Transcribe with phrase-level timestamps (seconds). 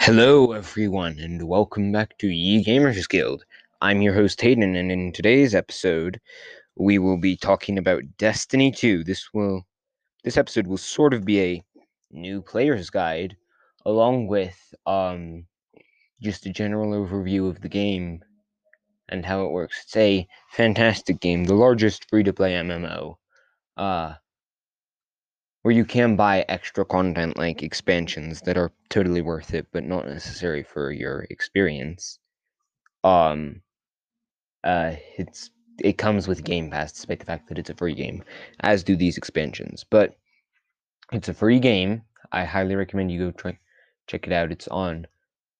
[0.00, 3.44] Hello, everyone, and welcome back to Ye Gamers Guild.
[3.80, 6.20] I'm your host Hayden, and in today's episode,
[6.76, 9.04] we will be talking about Destiny 2.
[9.04, 9.66] This will,
[10.24, 11.62] this episode will sort of be a
[12.10, 13.36] new player's guide,
[13.84, 15.46] along with um,
[16.22, 18.22] just a general overview of the game
[19.08, 19.82] and how it works.
[19.84, 23.16] It's a fantastic game, the largest free-to-play MMO.
[23.76, 24.14] Uh,
[25.62, 30.06] where you can buy extra content like expansions that are totally worth it but not
[30.06, 32.18] necessary for your experience.
[33.04, 33.62] Um
[34.64, 38.22] uh it's it comes with game pass despite the fact that it's a free game
[38.60, 40.16] as do these expansions but
[41.12, 42.02] it's a free game.
[42.32, 43.58] I highly recommend you go try
[44.06, 44.52] check it out.
[44.52, 45.06] It's on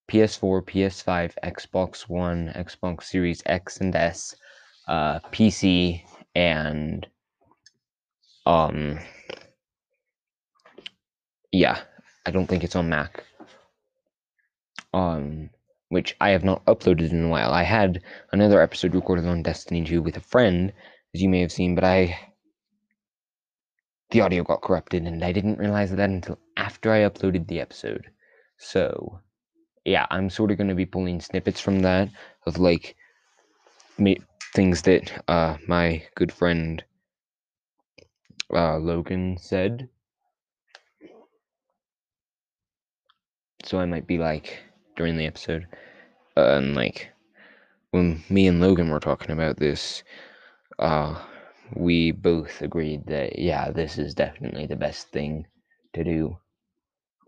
[0.09, 4.35] ps4 ps5 xbox one xbox series x and s
[4.87, 6.01] uh pc
[6.35, 7.07] and
[8.45, 8.99] um
[11.53, 11.81] yeah,
[12.25, 13.23] I don't think it's on Mac.
[14.91, 15.51] Um,
[15.89, 17.53] which I have not uploaded in a while.
[17.53, 20.73] I had another episode recorded on Destiny 2 with a friend,
[21.13, 22.17] as you may have seen, but I
[24.09, 28.05] the audio got corrupted and I didn't realize that until after I uploaded the episode.
[28.57, 29.19] So,
[29.85, 32.09] yeah, I'm sort of going to be pulling snippets from that
[32.45, 32.95] of like
[34.53, 36.83] things that uh my good friend
[38.53, 39.89] uh Logan said
[43.63, 44.59] so I might be like
[44.95, 45.67] during the episode,
[46.37, 47.09] uh, and like
[47.91, 50.03] when me and Logan were talking about this,
[50.79, 51.19] uh,
[51.75, 55.47] we both agreed that yeah, this is definitely the best thing
[55.93, 56.37] to do.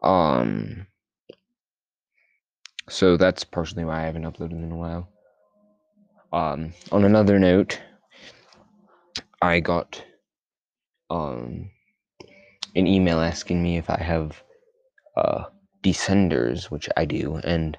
[0.03, 0.87] Um,
[2.89, 5.09] so that's personally why I haven't uploaded in a while.
[6.31, 7.79] Um, on another note,
[9.41, 10.03] I got
[11.09, 11.69] um
[12.75, 14.41] an email asking me if I have
[15.15, 15.45] uh
[15.85, 17.77] Descenders, which I do, and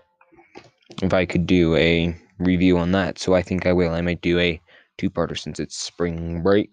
[1.03, 3.93] if I could do a review on that, so I think I will.
[3.93, 4.61] I might do a
[4.97, 6.71] two-parter since it's spring break.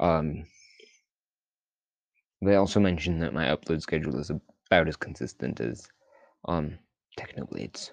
[0.00, 0.44] Um,
[2.42, 5.86] they also mentioned that my upload schedule is about as consistent as
[6.48, 6.78] um
[7.16, 7.90] Technoblades.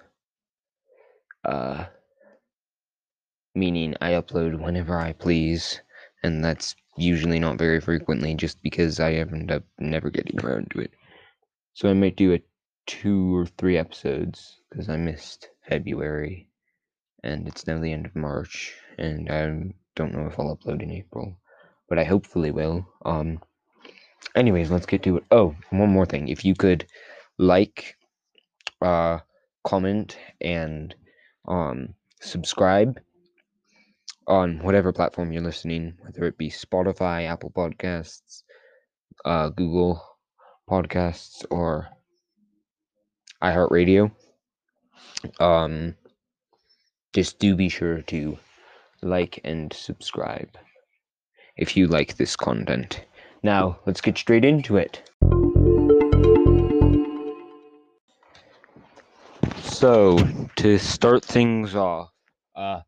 [1.44, 1.84] Uh,
[3.54, 5.80] meaning I upload whenever I please,
[6.24, 10.80] and that's usually not very frequently, just because I end up never getting around to
[10.80, 10.90] it.
[11.80, 12.42] So I might do a
[12.86, 16.50] two or three episodes because I missed February
[17.24, 19.46] and it's now the end of March and I
[19.96, 21.38] don't know if I'll upload in April,
[21.88, 22.86] but I hopefully will.
[23.06, 23.40] Um
[24.34, 25.24] anyways, let's get to it.
[25.30, 26.28] Oh, one more thing.
[26.28, 26.84] If you could
[27.38, 27.96] like
[28.82, 29.20] uh
[29.64, 30.94] comment and
[31.48, 33.00] um subscribe
[34.26, 38.42] on whatever platform you're listening, whether it be Spotify, Apple Podcasts,
[39.24, 40.09] uh, Google
[40.70, 41.88] podcasts or
[43.42, 44.12] iHeartRadio.
[45.40, 45.96] Um,
[47.12, 48.38] just do be sure to
[49.02, 50.56] like and subscribe
[51.56, 53.04] if you like this content.
[53.42, 55.02] Now, let's get straight into it.
[59.62, 60.18] So,
[60.56, 62.10] to start things off,
[62.54, 62.80] uh,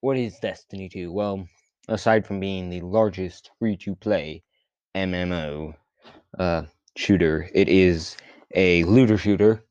[0.00, 1.10] what is Destiny 2?
[1.10, 1.48] Well,
[1.88, 4.42] aside from being the largest free to play
[4.94, 5.74] MMO,
[6.38, 6.62] uh,
[6.96, 7.48] shooter.
[7.54, 8.16] It is
[8.54, 9.64] a looter shooter,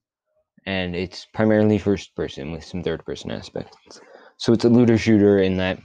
[0.66, 4.02] and it's primarily first person with some third person aspects.
[4.38, 5.80] So it's a looter shooter in that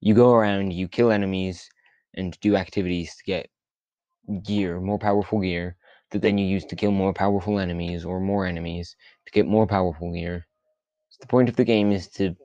[0.00, 1.68] you go around, you kill enemies,
[2.14, 3.48] and do activities to get
[4.42, 5.76] gear, more powerful gear,
[6.10, 8.96] that then you use to kill more powerful enemies or more enemies
[9.26, 10.46] to get more powerful gear.
[11.10, 12.36] So the point of the game is to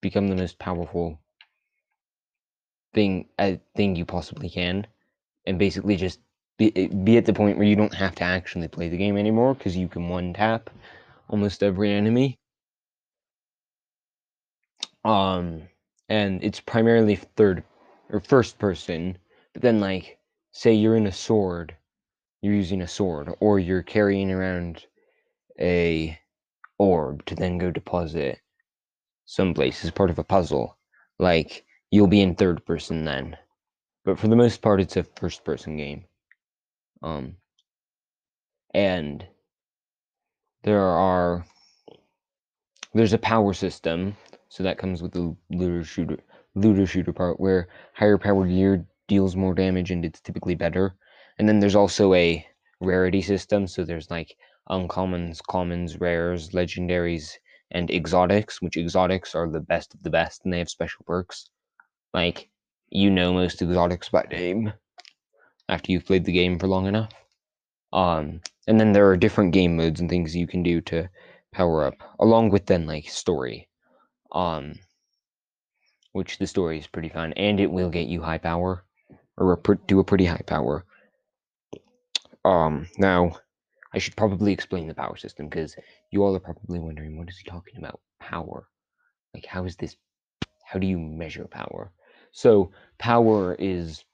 [0.00, 1.20] become the most powerful
[2.94, 4.86] thing uh, thing you possibly can,
[5.46, 6.20] and basically just
[6.58, 9.54] be, be at the point where you don't have to actually play the game anymore
[9.54, 10.70] because you can one tap
[11.28, 12.38] almost every enemy.
[15.04, 15.62] Um,
[16.08, 17.62] and it's primarily third
[18.10, 19.18] or first person,
[19.52, 20.18] but then like
[20.52, 21.76] say you're in a sword,
[22.42, 24.86] you're using a sword, or you're carrying around
[25.60, 26.18] a
[26.78, 28.40] orb to then go deposit
[29.24, 30.76] someplace as part of a puzzle.
[31.18, 33.36] Like you'll be in third person then.
[34.04, 36.04] But for the most part it's a first person game.
[37.02, 37.36] Um,
[38.74, 39.26] and
[40.62, 41.44] there are
[42.94, 44.16] there's a power system,
[44.48, 46.18] so that comes with the looter shooter
[46.54, 50.96] looter shooter part where higher power gear deals more damage and it's typically better.
[51.38, 52.44] And then there's also a
[52.80, 54.36] rarity system, so there's like
[54.70, 57.34] uncommons, commons, rares, legendaries,
[57.70, 61.48] and exotics, which exotics are the best of the best and they have special perks.
[62.14, 62.48] Like
[62.90, 64.72] you know most exotics by name
[65.68, 67.12] after you've played the game for long enough.
[67.92, 71.08] Um, and then there are different game modes and things you can do to
[71.52, 73.68] power up, along with then like story,
[74.32, 74.74] um,
[76.12, 78.84] which the story is pretty fun, and it will get you high power,
[79.36, 80.84] or a, do a pretty high power.
[82.44, 83.36] Um, now,
[83.94, 85.74] I should probably explain the power system because
[86.10, 88.00] you all are probably wondering what is he talking about?
[88.20, 88.68] Power,
[89.32, 89.96] like how is this?
[90.64, 91.92] How do you measure power?
[92.32, 94.04] So power is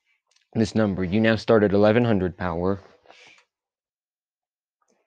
[0.54, 1.04] this number.
[1.04, 2.80] You now start at 1100 power.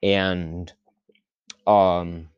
[0.01, 0.71] And
[1.67, 2.29] um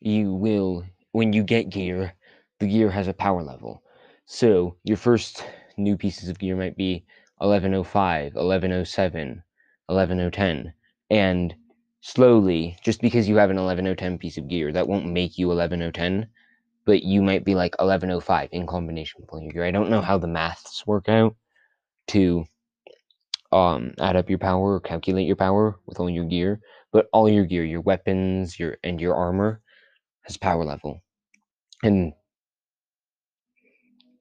[0.00, 2.14] you will when you get gear
[2.58, 3.82] the gear has a power level.
[4.26, 5.44] So your first
[5.76, 7.04] new pieces of gear might be
[7.38, 9.42] 1105 1107
[9.88, 10.72] 11010
[11.10, 11.54] and
[12.00, 16.28] slowly just because you have an 11010 piece of gear that won't make you 11010
[16.86, 19.64] but you might be like 1105 in combination with your gear.
[19.64, 21.34] I don't know how the maths work out
[22.08, 22.44] to
[23.52, 26.60] um, add up your power or calculate your power with all your gear,
[26.92, 29.60] but all your gear, your weapons, your and your armor
[30.22, 31.02] has power level,
[31.82, 32.12] and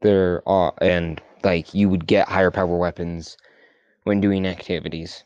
[0.02, 3.38] there are and like you would get higher power weapons
[4.04, 5.24] when doing activities.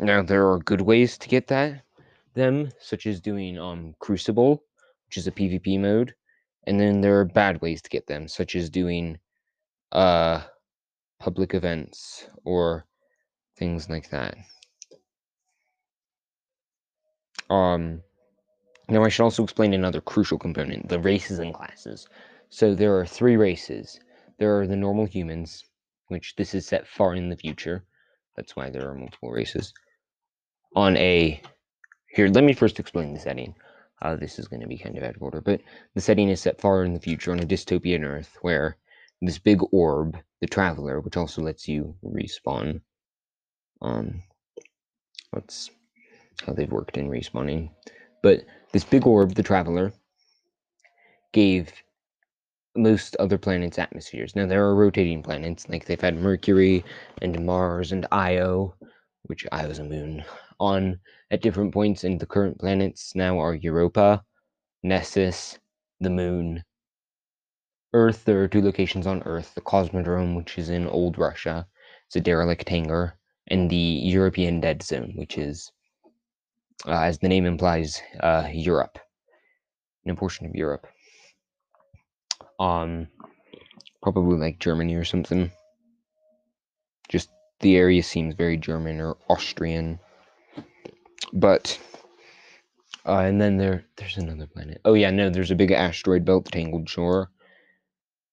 [0.00, 1.82] Now there are good ways to get that
[2.34, 4.62] them, such as doing um Crucible,
[5.06, 6.14] which is a PvP mode,
[6.66, 9.18] and then there are bad ways to get them, such as doing
[9.92, 10.42] uh
[11.20, 12.86] public events or
[13.56, 14.34] things like that.
[17.48, 18.02] Um,
[18.88, 22.08] now, I should also explain another crucial component the races and classes.
[22.48, 24.00] So, there are three races
[24.40, 25.64] there are the normal humans,
[26.08, 27.84] which this is set far in the future.
[28.36, 29.74] That's why there are multiple races.
[30.74, 31.42] On a.
[32.08, 33.54] Here, let me first explain the setting.
[34.00, 35.60] Uh, this is going to be kind of out of order, but
[35.94, 38.78] the setting is set far in the future on a dystopian Earth where
[39.20, 42.80] this big orb, the Traveler, which also lets you respawn,
[43.82, 44.22] um,
[45.32, 45.70] that's
[46.46, 47.70] how they've worked in respawning.
[48.22, 49.92] But this big orb, the Traveler,
[51.32, 51.72] gave
[52.76, 54.34] most other planets atmospheres.
[54.36, 56.84] Now there are rotating planets, like they've had Mercury
[57.20, 58.74] and Mars and Io,
[59.24, 60.24] which Io is a moon,
[60.58, 60.98] on
[61.30, 64.24] at different points, and the current planets now are Europa,
[64.82, 65.58] Nessus,
[66.00, 66.64] the Moon,
[67.92, 68.24] Earth.
[68.24, 71.66] There are two locations on Earth: the Cosmodrome, which is in old Russia,
[72.06, 73.16] it's a derelict hangar,
[73.48, 75.70] and the European Dead Zone, which is,
[76.86, 78.98] uh, as the name implies, uh, Europe,
[80.06, 80.86] a portion of Europe.
[82.58, 83.08] Um,
[84.02, 85.50] probably like Germany or something.
[87.08, 90.00] Just the area seems very German or Austrian.
[91.32, 91.78] But
[93.06, 94.80] uh, and then there there's another planet.
[94.84, 97.30] Oh yeah, no, there's a big asteroid belt, Tangled Shore,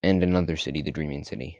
[0.03, 1.59] and another city, the Dreaming City,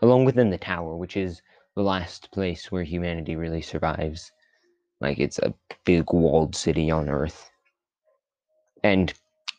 [0.00, 1.42] along within the tower, which is
[1.74, 4.30] the last place where humanity really survives.
[5.00, 5.54] Like it's a
[5.84, 7.50] big walled city on Earth.
[8.84, 9.12] And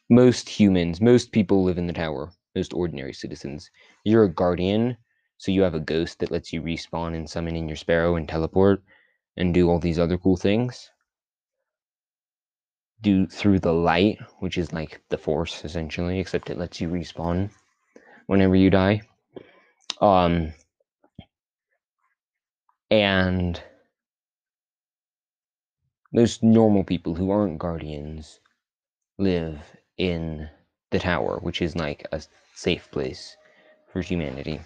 [0.10, 3.72] most humans, most people live in the tower, most ordinary citizens.
[4.04, 4.98] You're a guardian,
[5.38, 8.30] so you have a ghost that lets you respawn and summon in your sparrow and
[8.30, 8.84] teleport
[9.38, 10.92] and do all these other cool things.
[13.02, 17.50] Do through the light, which is like the force essentially, except it lets you respawn
[18.34, 19.02] whenever you die.
[20.02, 20.54] Um
[22.90, 23.62] and
[26.12, 28.40] most normal people who aren't guardians
[29.20, 29.60] live
[29.98, 30.50] in
[30.90, 32.22] the tower, which is like a
[32.56, 33.38] safe place
[33.92, 34.60] for humanity.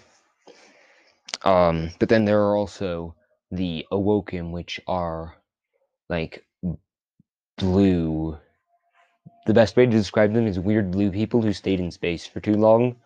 [1.44, 3.14] Um, but then there are also
[3.50, 5.36] the awoken, which are
[6.08, 6.44] like
[7.58, 8.38] blue.
[9.46, 12.40] The best way to describe them is weird blue people who stayed in space for
[12.40, 12.96] too long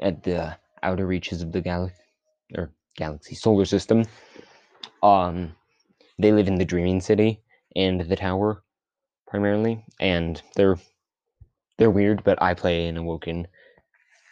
[0.00, 2.02] at the outer reaches of the galaxy
[2.56, 4.04] or galaxy solar system.
[5.02, 5.54] Um,
[6.18, 7.40] they live in the Dreaming City
[7.76, 8.62] and the Tower
[9.26, 10.78] primarily, and they're
[11.78, 12.24] they're weird.
[12.24, 13.46] But I play an Awoken,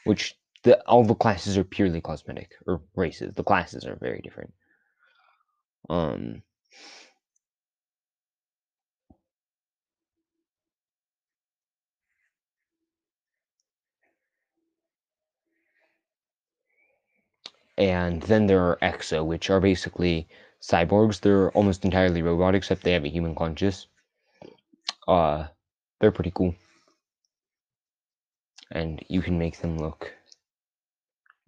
[0.04, 3.34] which the all the classes are purely cosmetic or races.
[3.34, 4.52] The classes are very different.
[5.88, 6.42] Um.
[17.78, 20.28] And then there are Exo, which are basically
[20.62, 21.20] cyborgs.
[21.20, 23.86] They're almost entirely robot, except they have a human conscious.
[25.06, 25.46] Uh,
[26.00, 26.54] they're pretty cool.
[28.72, 30.12] And you can make them look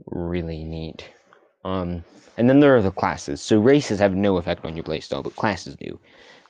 [0.07, 1.09] really neat.
[1.65, 2.05] Um,
[2.37, 3.41] and then there are the classes.
[3.41, 5.99] So races have no effect on your playstyle, but classes do.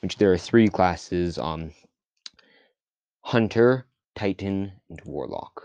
[0.01, 1.73] Which there are three classes: um,
[3.23, 5.63] Hunter, Titan, and Warlock.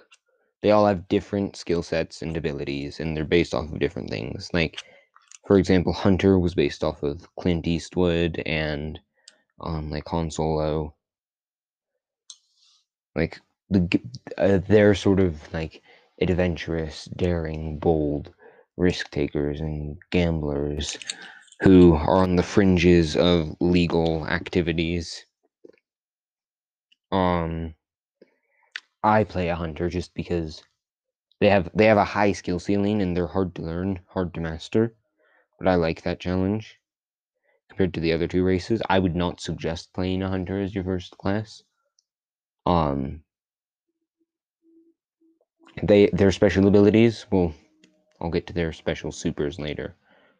[0.64, 4.50] They all have different skill sets and abilities, and they're based off of different things.
[4.54, 4.80] Like
[5.46, 9.00] for example, Hunter was based off of Clint Eastwood and
[9.60, 10.96] um, like Han Solo.
[13.16, 13.40] Like
[13.70, 14.00] the
[14.38, 15.82] uh, they're sort of like
[16.22, 18.34] adventurous, daring, bold
[18.78, 20.98] risk takers and gamblers
[21.62, 25.26] who are on the fringes of legal activities.
[27.12, 27.76] Um,
[29.04, 30.64] I play a hunter just because
[31.40, 34.42] they have they have a high skill ceiling and they're hard to learn, hard to
[34.42, 34.96] master.
[35.60, 36.80] But I like that challenge
[37.70, 38.82] compared to the other two races.
[38.90, 41.64] I would not suggest playing a hunter as your first class.
[42.66, 43.24] Um,
[45.82, 47.26] they their special abilities.
[47.30, 47.54] Well,
[48.22, 49.96] I'll get to their special supers later,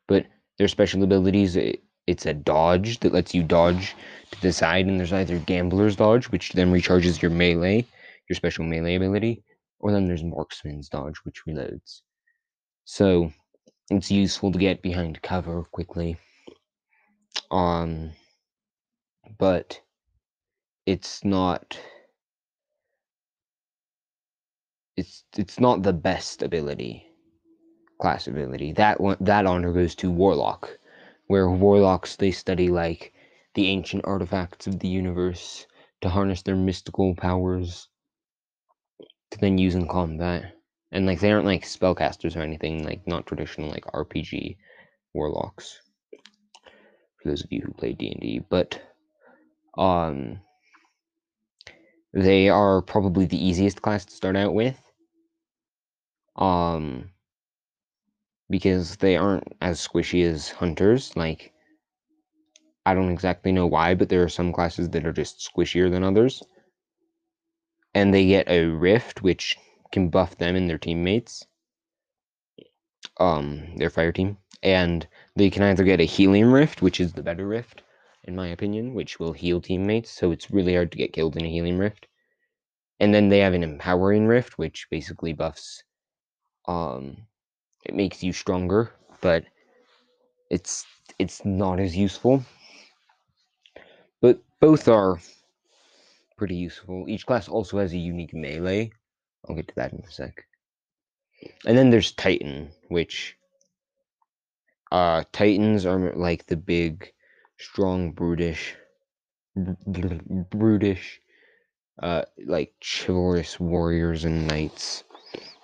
[0.08, 0.26] but
[0.58, 1.56] their special abilities.
[1.56, 3.96] It, it's a dodge that lets you dodge
[4.32, 7.86] to the side, and there's either Gambler's Dodge, which then recharges your melee,
[8.30, 9.44] your special melee ability,
[9.80, 12.02] or then there's Marksman's Dodge, which reloads.
[12.86, 13.32] So
[13.90, 16.18] it's useful to get behind cover quickly.
[17.52, 18.12] Um,
[19.38, 19.80] but
[20.86, 21.80] it's not
[24.96, 27.06] it's it's not the best ability
[28.02, 28.74] class ability.
[28.74, 30.78] That one that honor goes to Warlock,
[31.28, 33.14] where warlocks they study like
[33.54, 35.66] the ancient artifacts of the universe
[36.02, 37.88] to harness their mystical powers
[39.34, 40.54] to then use in combat.
[40.92, 44.58] And like they aren't like spellcasters or anything, like not traditional like RPG
[45.14, 45.82] warlocks.
[47.22, 48.80] For those of you who play D&D, but
[49.78, 50.40] um
[52.14, 54.80] they are probably the easiest class to start out with.
[56.36, 57.10] Um
[58.50, 61.16] because they aren't as squishy as hunters.
[61.16, 61.52] Like,
[62.86, 66.04] I don't exactly know why, but there are some classes that are just squishier than
[66.04, 66.44] others.
[67.94, 69.58] And they get a rift, which
[69.92, 71.46] can buff them and their teammates,
[73.20, 74.38] um, their fire team.
[74.64, 77.84] And they can either get a healing rift, which is the better rift,
[78.24, 80.10] in my opinion, which will heal teammates.
[80.10, 82.08] So it's really hard to get killed in a healing rift.
[83.00, 85.84] And then they have an empowering rift, which basically buffs
[86.68, 87.18] um,
[87.86, 89.46] it makes you stronger, but
[90.50, 90.86] it's
[91.20, 92.44] it's not as useful.
[94.22, 95.20] But both are
[96.44, 97.06] pretty useful.
[97.08, 98.92] Each class also has a unique melee.
[99.48, 100.44] I'll get to that in a sec.
[101.66, 103.38] And then there's Titan, which
[104.92, 107.14] uh Titans are like the big,
[107.58, 108.76] strong, brutish,
[109.56, 111.22] brutish,
[112.02, 115.06] uh, like chivalrous warriors and knights,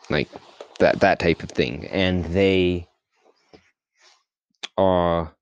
[0.10, 0.30] like
[0.80, 2.88] that that type of thing, and they
[4.78, 5.36] are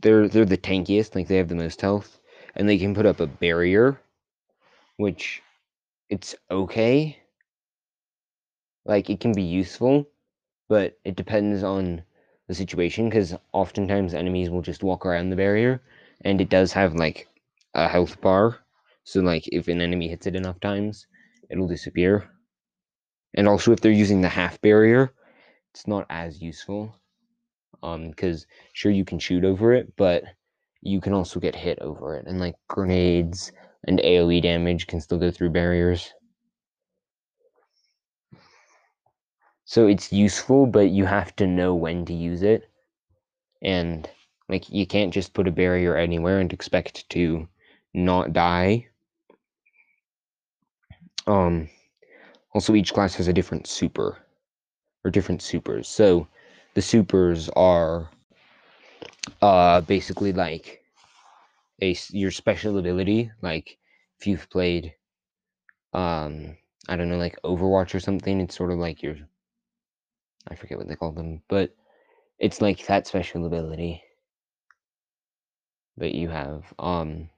[0.00, 2.17] they're they're the tankiest, like they have the most health,
[2.56, 4.00] and they can put up a barrier,
[4.96, 5.42] which
[6.10, 7.18] it's okay.
[8.84, 10.08] Like it can be useful,
[10.68, 12.02] but it depends on
[12.48, 15.82] the situation because oftentimes enemies will just walk around the barrier,
[16.22, 17.28] and it does have like
[17.74, 18.58] a health bar.
[19.04, 21.06] So like if an enemy hits it enough times,
[21.50, 22.30] it'll disappear.
[23.34, 25.12] And also, if they're using the half barrier,
[25.72, 26.94] it's not as useful.
[27.82, 30.24] Um, because sure you can shoot over it, but
[30.82, 33.52] you can also get hit over it, and like grenades
[33.86, 36.12] and AOE damage can still go through barriers.
[39.64, 42.70] So it's useful, but you have to know when to use it.
[43.62, 44.08] And
[44.48, 47.48] like you can't just put a barrier anywhere and expect to
[47.92, 48.88] not die.
[51.26, 51.68] Um
[52.54, 54.18] also, each class has a different super
[55.04, 55.86] or different supers.
[55.86, 56.26] So
[56.74, 58.10] the supers are
[59.42, 60.82] uh, basically like
[61.82, 63.30] a your special ability.
[63.42, 63.78] Like
[64.18, 64.94] if you've played,
[65.92, 66.56] um,
[66.88, 69.16] I don't know, like Overwatch or something, it's sort of like your
[70.48, 71.74] I forget what they call them, but
[72.38, 74.02] it's like that special ability
[75.96, 76.72] that you have.
[76.78, 77.28] Um,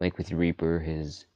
[0.00, 1.26] like with Reaper, his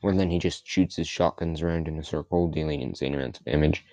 [0.00, 3.44] where then he just shoots his shotguns around in a circle, dealing insane amounts of
[3.44, 3.84] damage.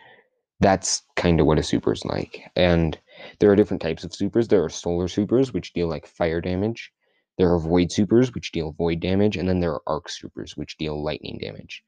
[0.60, 2.50] That's kind of what a super is like.
[2.56, 2.98] And
[3.40, 4.48] there are different types of supers.
[4.48, 6.92] There are solar supers, which deal like fire damage.
[7.38, 10.78] There are void supers, which deal void damage, and then there are arc supers, which
[10.78, 11.84] deal lightning damage.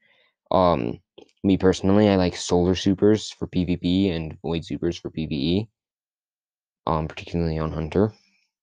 [0.50, 1.00] Um,
[1.42, 5.68] me personally, I like solar supers for PvP and void supers for PvE.
[6.86, 8.12] Um, particularly on Hunter,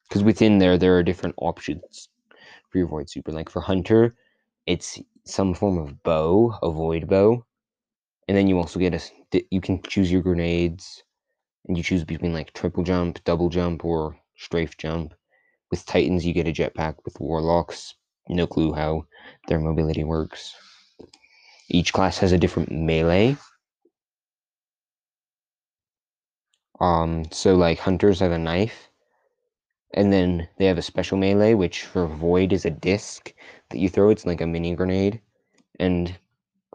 [0.09, 2.09] because within there there are different options
[2.69, 3.31] for your void super.
[3.31, 4.15] Like for Hunter,
[4.65, 7.45] it's some form of bow, a void bow,
[8.27, 11.03] and then you also get a you can choose your grenades,
[11.67, 15.13] and you choose between like triple jump, double jump, or strafe jump.
[15.69, 16.95] With Titans, you get a jetpack.
[17.03, 17.95] With Warlocks,
[18.29, 19.05] no clue how
[19.47, 20.55] their mobility works.
[21.69, 23.35] Each class has a different melee.
[26.79, 28.89] Um, so like hunters have a knife,
[29.93, 33.33] and then they have a special melee, which for void is a disc
[33.69, 34.09] that you throw.
[34.09, 35.19] It's like a mini grenade,
[35.79, 36.15] and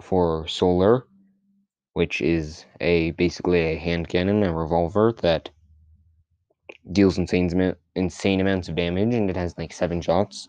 [0.01, 1.07] for solar,
[1.95, 5.51] which is a basically a hand cannon, a revolver that
[6.91, 10.47] deals insane insane amounts of damage, and it has like seven shots.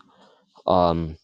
[0.66, 1.16] Um,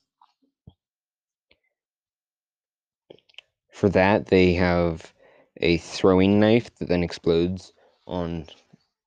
[3.73, 5.13] for that, they have
[5.57, 7.73] a throwing knife that then explodes
[8.07, 8.47] on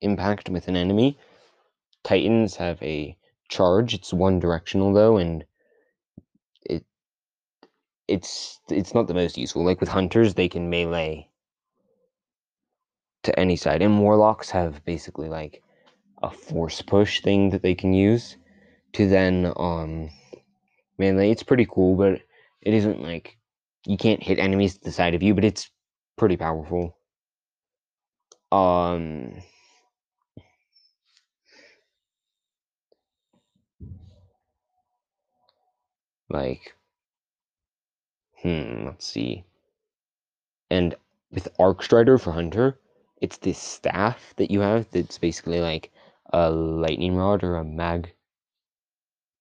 [0.01, 1.17] impact with an enemy.
[2.03, 3.15] Titans have a
[3.49, 3.93] charge.
[3.93, 5.45] It's one directional though, and
[8.07, 9.63] it's it's not the most useful.
[9.63, 11.29] Like with hunters, they can melee
[13.23, 15.61] to any side, and warlocks have basically like
[16.21, 18.37] a force push thing that they can use
[18.93, 20.09] to then um
[20.97, 21.31] melee.
[21.31, 22.21] It's pretty cool, but
[22.61, 23.37] it isn't like
[23.85, 25.69] you can't hit enemies to the side of you, but it's
[26.17, 26.97] pretty powerful.
[28.51, 29.41] Um
[36.29, 36.73] like
[38.43, 39.43] hmm, let's see.
[40.69, 40.95] And
[41.31, 42.79] with Arcstrider for Hunter,
[43.21, 45.91] it's this staff that you have that's basically like
[46.31, 48.13] a lightning rod or a mag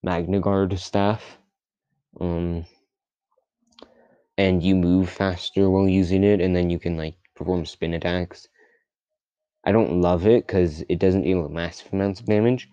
[0.04, 1.38] Magnagard staff.
[2.20, 2.64] Um
[4.38, 8.48] and you move faster while using it, and then you can like perform spin attacks.
[9.64, 12.68] I don't love it because it doesn't deal massive amounts of damage.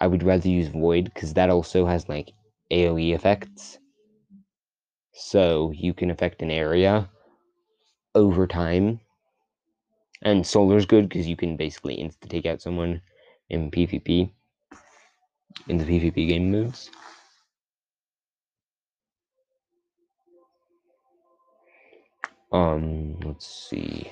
[0.00, 2.32] I would rather use Void because that also has like
[2.70, 3.78] AoE effects.
[5.12, 7.08] So you can affect an area
[8.14, 9.00] over time.
[10.22, 13.00] And Solar's good because you can basically insta take out someone
[13.48, 14.30] in PvP,
[15.68, 16.90] in the PvP game moves.
[22.52, 24.10] Um, let's see.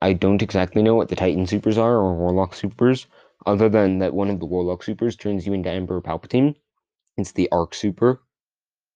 [0.00, 3.06] I don't exactly know what the Titan supers are or Warlock supers,
[3.46, 6.56] other than that one of the Warlock supers turns you into Emperor Palpatine.
[7.16, 8.20] It's the Arc super,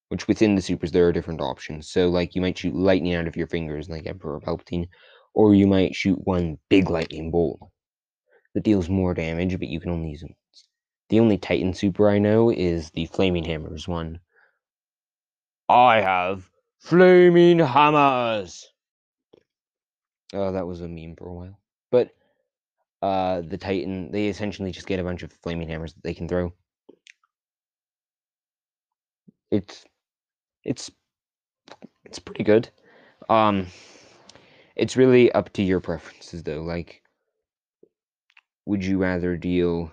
[0.09, 1.91] which within the supers there are different options.
[1.91, 4.89] So, like, you might shoot lightning out of your fingers, like Emperor Palpatine,
[5.35, 7.61] or you might shoot one big lightning bolt
[8.55, 10.69] that deals more damage, but you can only use once.
[11.09, 14.21] The only Titan super I know is the Flaming Hammers one.
[15.69, 18.67] I have Flaming Hammers!
[20.33, 21.61] Oh, that was a meme for a while.
[21.91, 22.11] But
[23.03, 26.29] uh, the Titan, they essentially just get a bunch of flaming hammers that they can
[26.29, 26.53] throw.
[29.51, 29.85] It's
[30.67, 30.91] it's
[32.05, 32.69] it's pretty good.
[33.29, 33.69] Um,
[34.75, 36.63] it's really up to your preferences though.
[36.63, 37.03] Like,
[38.67, 39.93] would you rather deal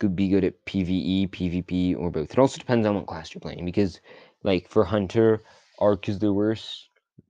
[0.00, 2.32] could be good at PVE, PvP, or both?
[2.32, 4.00] It also depends on what class you're playing because,
[4.42, 5.40] like, for Hunter,
[5.78, 6.88] Arc is the worst,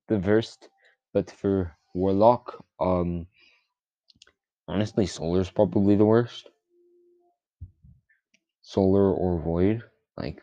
[0.09, 0.71] the worst,
[1.13, 3.27] but for Warlock, um,
[4.67, 6.49] honestly, Solar's probably the worst.
[8.63, 9.83] Solar or Void,
[10.17, 10.43] like,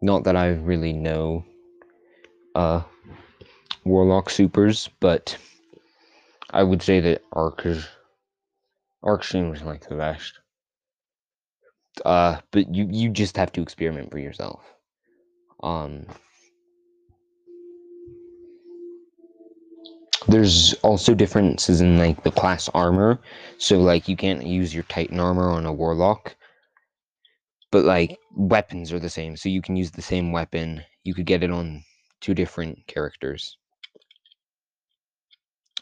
[0.00, 1.44] not that I really know,
[2.54, 2.82] uh,
[3.84, 5.36] Warlock supers, but
[6.50, 7.86] I would say that Arc is
[9.02, 10.38] Arc seems like the best.
[12.04, 14.62] Uh, but you you just have to experiment for yourself.
[15.62, 16.06] Um,
[20.28, 23.18] there's also differences in like the class armor.
[23.56, 26.36] So like you can't use your Titan armor on a Warlock,
[27.70, 29.36] but like weapons are the same.
[29.36, 30.82] So you can use the same weapon.
[31.04, 31.84] You could get it on
[32.20, 33.56] two different characters,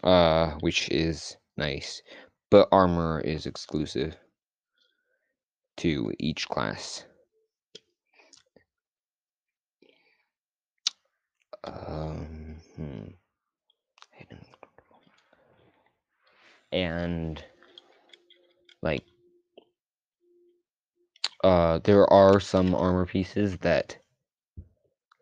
[0.02, 2.02] uh, which is nice.
[2.50, 4.16] But armor is exclusive
[5.78, 7.04] to each class.
[11.64, 13.02] Um, hmm.
[16.72, 17.42] And
[18.82, 19.04] like
[21.46, 23.96] uh there are some armor pieces that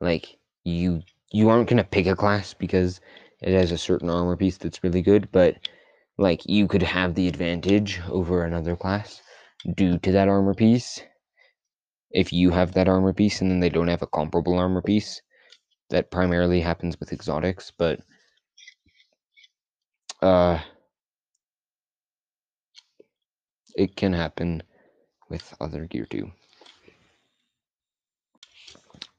[0.00, 3.00] like you you aren't gonna pick a class because
[3.42, 5.56] it has a certain armor piece that's really good, but
[6.18, 9.20] like you could have the advantage over another class
[9.74, 11.02] due to that armor piece.
[12.12, 15.20] If you have that armor piece and then they don't have a comparable armor piece,
[15.90, 18.00] that primarily happens with exotics, but
[20.22, 20.58] uh
[23.76, 24.62] it can happen
[25.28, 26.30] with other gear too.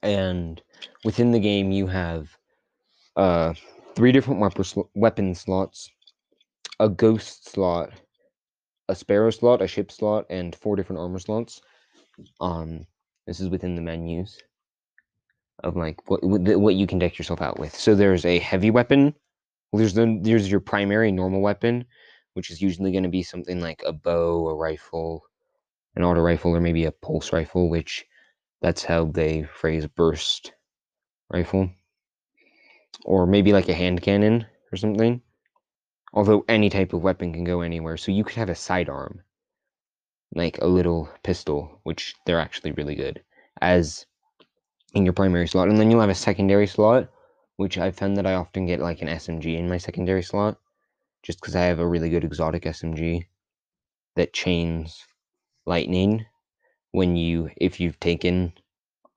[0.02, 0.62] And
[1.04, 2.38] within the game you have
[3.16, 3.54] uh
[3.96, 4.42] three different
[4.94, 5.90] weapon slots,
[6.80, 7.92] a ghost slot,
[8.90, 11.62] a sparrow slot, a ship slot, and four different armor slots.
[12.40, 12.86] Um,
[13.26, 14.38] this is within the menus
[15.64, 17.76] of like what what you can deck yourself out with.
[17.76, 19.16] So there's a heavy weapon,
[19.74, 21.86] there's the there's your primary normal weapon,
[22.34, 25.24] which is usually going to be something like a bow, a rifle,
[25.96, 28.06] an auto rifle, or maybe a pulse rifle, which
[28.62, 30.54] that's how they phrase burst
[31.30, 31.70] rifle,
[33.04, 35.22] or maybe like a hand cannon or something.
[36.14, 39.22] Although any type of weapon can go anywhere, so you could have a sidearm,
[40.34, 43.22] like a little pistol, which they're actually really good
[43.62, 44.06] as
[44.94, 47.10] in your primary slot, and then you'll have a secondary slot,
[47.58, 50.58] which I've found that I often get like an SMG in my secondary slot,
[51.22, 53.26] just because I have a really good exotic SMG
[54.16, 55.06] that chains
[55.66, 56.26] lightning
[56.92, 58.54] when you if you've taken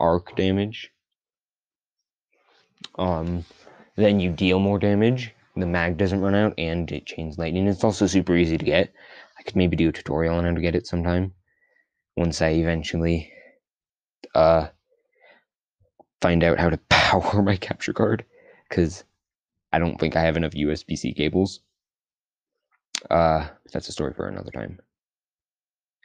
[0.01, 0.91] arc damage.
[2.97, 3.45] Um,
[3.97, 5.33] then you deal more damage.
[5.57, 7.67] The mag doesn't run out, and it chains lightning.
[7.67, 8.93] It's also super easy to get.
[9.39, 11.35] I could maybe do a tutorial on how to get it sometime
[12.17, 13.33] once I eventually
[14.35, 14.67] uh
[16.21, 18.25] find out how to power my capture card
[18.69, 19.05] because
[19.73, 21.61] I don't think I have enough USB C cables.
[23.11, 24.81] Uh, that's a story for another time.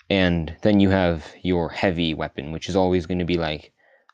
[0.10, 3.72] And then you have your heavy weapon, which is always going to be like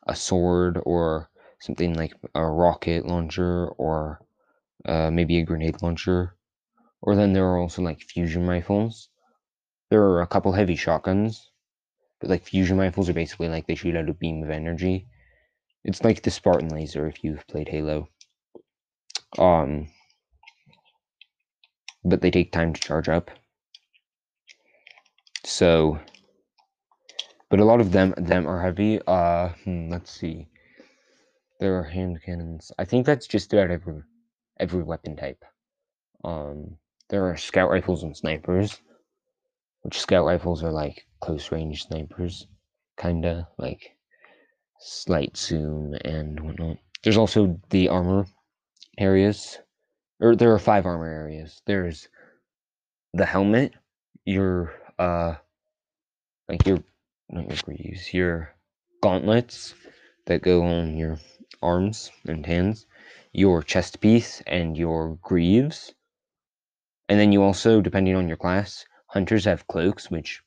[0.08, 4.22] a sword or something like a rocket launcher or
[4.86, 6.36] uh, maybe a grenade launcher.
[7.02, 9.10] Or then there are also like fusion rifles.
[9.90, 11.50] There are a couple heavy shotguns,
[12.20, 15.08] but like fusion rifles are basically like they shoot out a beam of energy.
[15.84, 18.10] It's like the Spartan laser if you've played Halo.
[19.38, 19.88] Um,
[22.04, 23.32] but they take time to charge up.
[25.44, 26.00] So,
[27.50, 29.00] but a lot of them them are heavy.
[29.08, 30.48] Uh, hmm, let's see.
[31.60, 32.72] There are hand cannons.
[32.78, 34.02] I think that's just about every
[34.60, 35.44] every weapon type.
[36.24, 36.78] Um,
[37.10, 38.82] there are scout rifles and snipers,
[39.82, 42.48] which scout rifles are like close range snipers,
[42.98, 43.96] kinda like
[44.80, 46.78] slight zoom and whatnot.
[47.04, 48.28] There's also the armor
[48.98, 49.60] areas,
[50.20, 51.62] or there are five armor areas.
[51.66, 52.08] There's
[53.14, 53.74] the helmet,
[54.26, 55.36] your uh,
[56.50, 56.84] like your
[57.30, 58.54] not your greaves, your
[59.02, 59.74] gauntlets
[60.26, 61.18] that go on your
[61.62, 62.86] arms and hands,
[63.32, 65.94] your chest piece, and your greaves.
[67.08, 70.42] And then you also, depending on your class, hunters have cloaks, which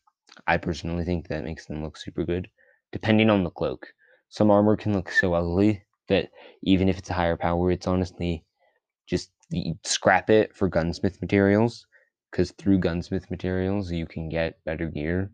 [0.47, 2.49] I personally think that makes them look super good.
[2.93, 3.95] Depending on the cloak,
[4.29, 6.31] some armor can look so ugly that
[6.63, 8.45] even if it's a higher power, it's honestly
[9.07, 9.31] just
[9.85, 11.87] scrap it for gunsmith materials
[12.33, 15.31] because through gunsmith materials you can get better gear.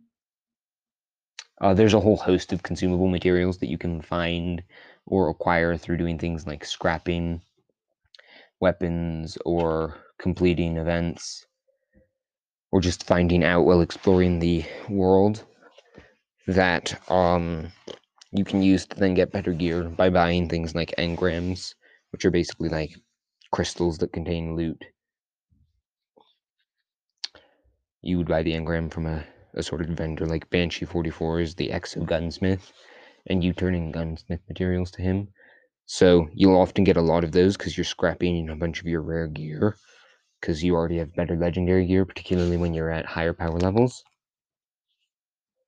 [1.60, 4.62] Uh, there's a whole host of consumable materials that you can find
[5.06, 7.40] or acquire through doing things like scrapping
[8.60, 11.46] weapons or completing events
[12.72, 15.44] or just finding out while exploring the world
[16.46, 17.70] that um,
[18.32, 21.74] you can use to then get better gear by buying things like engrams,
[22.10, 22.90] which are basically like
[23.52, 24.84] crystals that contain loot.
[28.08, 32.06] You would buy the engram from a assorted vendor like Banshee 44 is the Exo
[32.06, 32.72] Gunsmith,
[33.26, 35.28] and you turning gunsmith materials to him.
[35.84, 39.02] So you'll often get a lot of those because you're scrapping a bunch of your
[39.02, 39.76] rare gear
[40.40, 44.02] because you already have better legendary gear, particularly when you're at higher power levels.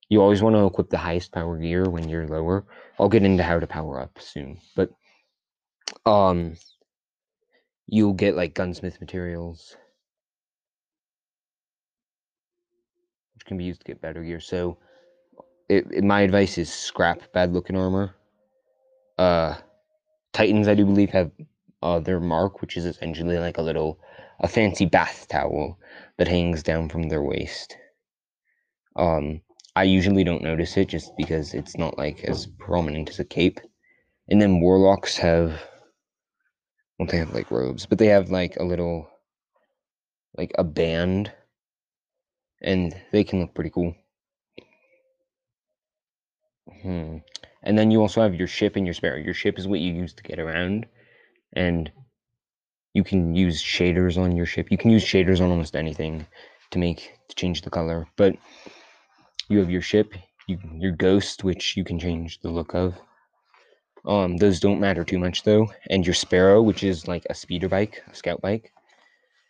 [0.09, 2.65] You always want to equip the highest power gear when you're lower.
[2.99, 4.89] I'll get into how to power up soon, but
[6.07, 6.55] um,
[7.85, 9.77] you'll get like gunsmith materials,
[13.40, 14.39] which can be used to get better gear.
[14.39, 14.77] So,
[15.67, 18.15] it, it, my advice is scrap bad looking armor.
[19.17, 19.55] Uh,
[20.31, 21.31] Titans, I do believe, have
[21.83, 23.99] uh, their mark, which is essentially like a little
[24.39, 25.77] a fancy bath towel
[26.17, 27.75] that hangs down from their waist.
[28.95, 29.41] Um,
[29.75, 33.59] I usually don't notice it just because it's not like as prominent as a cape.
[34.29, 35.61] And then warlocks have
[36.97, 39.09] well they have like robes, but they have like a little
[40.37, 41.33] like a band
[42.61, 43.95] and they can look pretty cool.
[46.81, 47.17] Hmm.
[47.63, 49.17] And then you also have your ship and your sparrow.
[49.17, 50.87] Your ship is what you use to get around.
[51.53, 51.91] And
[52.93, 54.71] you can use shaders on your ship.
[54.71, 56.25] You can use shaders on almost anything
[56.71, 58.07] to make to change the color.
[58.15, 58.35] But
[59.47, 60.13] you have your ship,
[60.47, 62.95] you, your ghost, which you can change the look of.
[64.05, 67.69] Um, those don't matter too much though, and your sparrow, which is like a speeder
[67.69, 68.71] bike, a scout bike,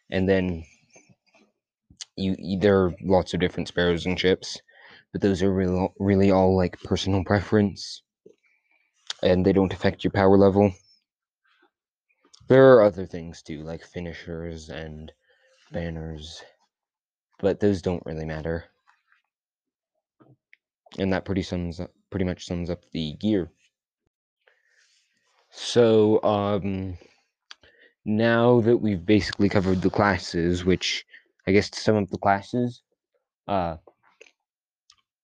[0.10, 0.65] and then
[2.15, 4.60] you, you there are lots of different sparrows and ships,
[5.12, 8.04] but those are really really all like personal preference,
[9.24, 10.74] and they don't affect your power level.
[12.47, 15.12] There are other things too, like finishers and
[15.71, 16.43] banners,
[17.39, 18.65] but those don't really matter
[20.97, 23.50] and that pretty sums up, pretty much sums up the gear.
[25.52, 26.97] So um,
[28.06, 31.06] now that we've basically covered the classes, which
[31.48, 32.84] I guess some of the classes,
[33.48, 33.78] uh,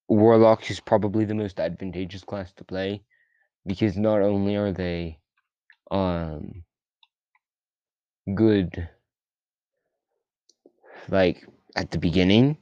[0.08, 3.04] Warlock is probably the most advantageous class to play
[3.66, 5.20] because not only are they
[5.92, 6.64] um
[8.34, 8.90] good
[11.10, 12.58] like at the beginning,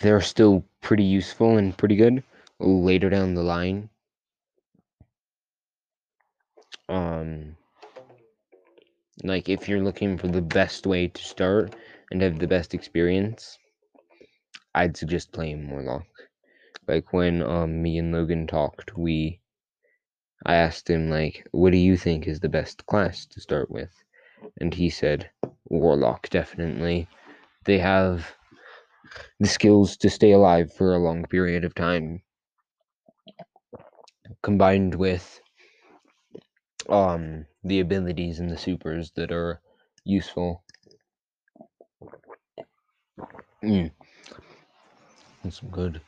[0.00, 2.22] they're still pretty useful and pretty good
[2.58, 3.88] later down the line.
[6.88, 7.56] Um
[9.22, 11.74] like if you're looking for the best way to start
[12.12, 13.58] and have the best experience,
[14.74, 16.06] I'd suggest playing Warlock.
[16.88, 19.40] Like when um me and Logan talked, we
[20.46, 24.04] I asked him like, "What do you think is the best class to start with?"
[24.60, 25.30] And he said,
[25.64, 27.08] "Warlock, definitely.
[27.64, 28.36] They have
[29.38, 32.22] the skills to stay alive for a long period of time,
[34.42, 35.40] combined with
[36.88, 39.60] um the abilities and the supers that are
[40.04, 40.62] useful."
[43.62, 43.90] Mm.
[45.42, 46.00] And some good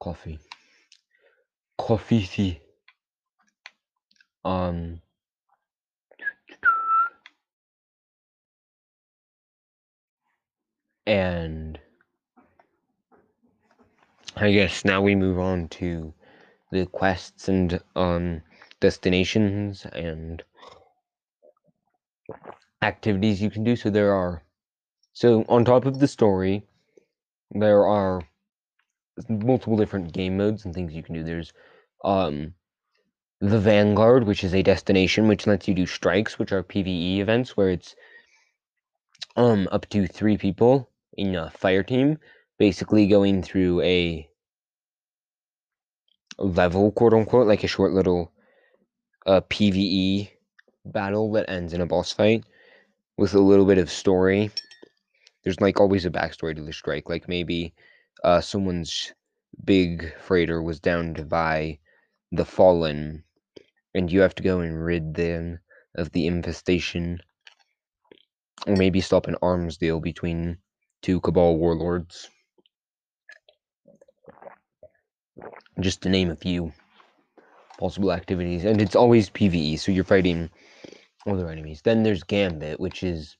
[0.00, 0.38] coffee.
[1.78, 2.60] Coffee tea.
[4.44, 5.00] Um
[11.06, 11.78] and
[14.36, 16.12] I guess now we move on to
[16.70, 18.42] the quests and um
[18.80, 20.42] destinations and
[22.82, 23.76] activities you can do.
[23.76, 24.42] So there are
[25.16, 26.62] so on top of the story,
[27.50, 28.20] there are
[29.30, 31.22] multiple different game modes and things you can do.
[31.22, 31.54] There's
[32.04, 32.52] um
[33.40, 37.56] the Vanguard, which is a destination which lets you do strikes, which are PvE events
[37.56, 37.96] where it's
[39.36, 42.18] um up to three people in a fire team,
[42.58, 44.28] basically going through a
[46.36, 48.32] level, quote unquote, like a short little
[49.24, 50.28] uh, PVE
[50.84, 52.44] battle that ends in a boss fight
[53.16, 54.50] with a little bit of story.
[55.46, 57.72] There's like always a backstory to the strike, like maybe
[58.24, 59.14] uh, someone's
[59.64, 61.78] big freighter was downed by
[62.32, 63.22] the Fallen,
[63.94, 65.60] and you have to go and rid them
[65.94, 67.20] of the infestation,
[68.66, 70.58] or maybe stop an arms deal between
[71.00, 72.28] two Cabal warlords.
[75.78, 76.72] Just to name a few
[77.78, 80.50] possible activities, and it's always PVE, so you're fighting
[81.24, 81.82] other enemies.
[81.82, 83.36] Then there's Gambit, which is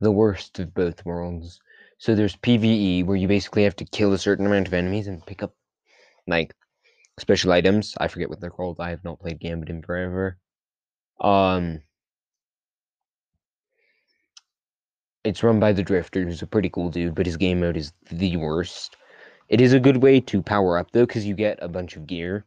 [0.00, 1.60] the worst of both worlds.
[1.98, 5.24] So there's PVE, where you basically have to kill a certain amount of enemies and
[5.26, 5.54] pick up
[6.26, 6.54] like
[7.18, 7.94] special items.
[7.98, 8.80] I forget what they're called.
[8.80, 10.38] I have not played Gambit in forever.
[11.20, 11.82] Um,
[15.24, 17.92] it's run by the Drifter, who's a pretty cool dude, but his game mode is
[18.10, 18.96] the worst.
[19.48, 22.06] It is a good way to power up though, because you get a bunch of
[22.06, 22.46] gear,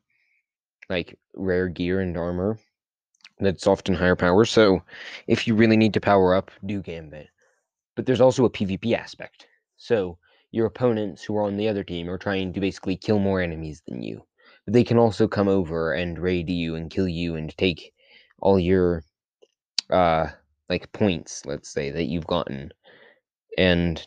[0.90, 2.58] like rare gear and armor.
[3.40, 4.46] That's often higher power.
[4.46, 4.82] So
[5.28, 7.28] if you really need to power up, do Gambit.
[7.96, 9.48] But there's also a PvP aspect.
[9.78, 10.18] So
[10.52, 13.82] your opponents who are on the other team are trying to basically kill more enemies
[13.88, 14.22] than you.
[14.66, 17.94] But they can also come over and raid you and kill you and take
[18.40, 19.04] all your
[19.90, 20.28] uh
[20.70, 22.72] like points, let's say, that you've gotten.
[23.58, 24.06] And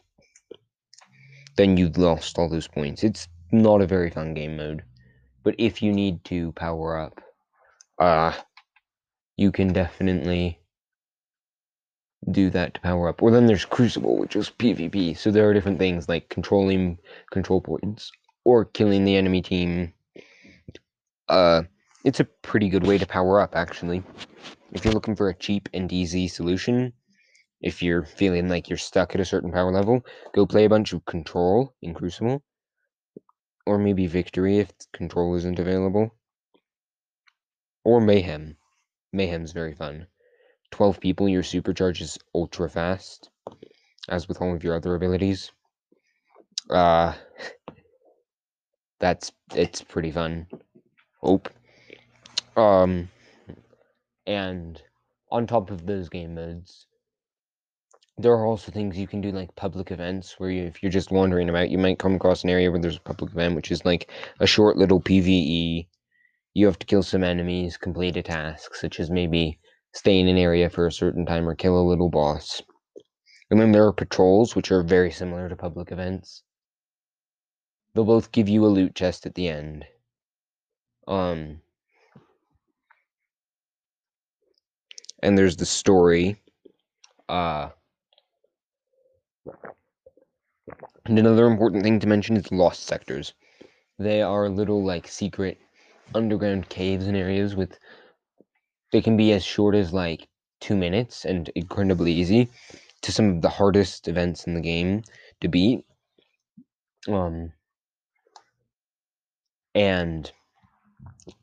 [1.56, 3.04] then you've lost all those points.
[3.04, 4.82] It's not a very fun game mode.
[5.42, 7.20] But if you need to power up,
[7.98, 8.32] uh
[9.36, 10.60] you can definitely
[12.30, 13.22] do that to power up.
[13.22, 15.16] Or then there's Crucible, which is PvP.
[15.16, 16.98] So there are different things like controlling
[17.30, 18.10] control points
[18.44, 19.92] or killing the enemy team.
[21.28, 21.62] Uh,
[22.04, 24.02] it's a pretty good way to power up, actually.
[24.72, 26.92] If you're looking for a cheap and easy solution,
[27.60, 30.92] if you're feeling like you're stuck at a certain power level, go play a bunch
[30.92, 32.42] of Control in Crucible.
[33.66, 36.14] Or maybe Victory if Control isn't available.
[37.84, 38.56] Or Mayhem.
[39.12, 40.06] Mayhem's very fun.
[40.70, 43.30] 12 people, your supercharge is ultra fast,
[44.08, 45.50] as with all of your other abilities.
[46.70, 47.14] Uh,
[49.00, 50.46] that's, it's pretty fun.
[51.20, 51.48] Hope.
[52.56, 53.08] Um,
[54.26, 54.80] and
[55.30, 56.86] on top of those game modes,
[58.18, 61.10] there are also things you can do like public events where you, if you're just
[61.10, 63.84] wandering about, you might come across an area where there's a public event, which is
[63.84, 65.86] like a short little PVE.
[66.54, 69.58] You have to kill some enemies, complete a task, such as maybe
[69.96, 72.62] stay in an area for a certain time or kill a little boss.
[73.50, 76.42] And then there are patrols, which are very similar to public events.
[77.94, 79.86] They'll both give you a loot chest at the end.
[81.08, 81.62] Um,
[85.22, 86.42] and there's the story.
[87.30, 87.70] Uh,
[91.06, 93.32] and another important thing to mention is lost sectors.
[93.98, 95.58] They are little like secret
[96.14, 97.78] underground caves and areas with
[98.92, 100.28] they can be as short as like
[100.60, 102.48] two minutes and incredibly easy
[103.02, 105.02] to some of the hardest events in the game
[105.40, 105.84] to beat.
[107.08, 107.52] Um,
[109.74, 110.30] and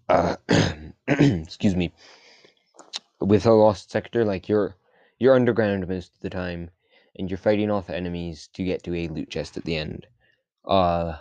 [0.09, 0.35] uh,
[1.07, 1.93] excuse me,
[3.19, 4.75] with a lost sector, like you're
[5.19, 6.69] you're underground most of the time,
[7.17, 10.07] and you're fighting off enemies to get to a loot chest at the end.
[10.65, 11.17] Uh,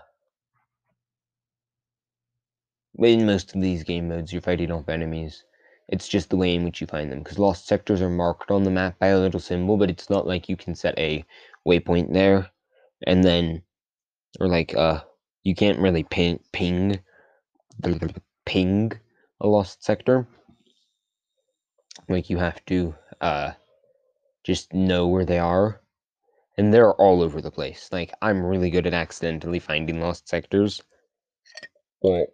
[2.99, 5.45] in most of these game modes, you're fighting off enemies.
[5.89, 8.63] It's just the way in which you find them, because lost sectors are marked on
[8.63, 11.25] the map by a little symbol, but it's not like you can set a
[11.67, 12.49] waypoint there,
[13.07, 13.63] and then,
[14.41, 15.01] or like, uh,
[15.43, 16.99] you can't really ping, ping,
[18.47, 18.93] ping
[19.41, 20.27] a lost sector.
[22.09, 23.53] Like, you have to, uh,
[24.45, 25.81] just know where they are.
[26.59, 27.89] And they're all over the place.
[27.93, 30.83] Like, I'm really good at accidentally finding lost sectors.
[32.03, 32.27] But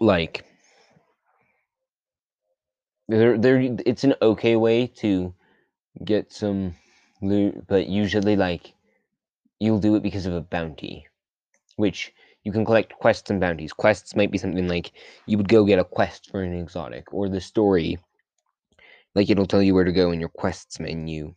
[0.00, 0.44] like
[3.18, 5.34] there there it's an okay way to
[6.04, 6.74] get some
[7.20, 8.74] loot, but usually like
[9.60, 11.06] you'll do it because of a bounty,
[11.76, 12.12] which
[12.44, 13.72] you can collect quests and bounties.
[13.72, 14.92] Quests might be something like
[15.26, 17.98] you would go get a quest for an exotic, or the story,
[19.14, 21.34] like it'll tell you where to go in your quests menu.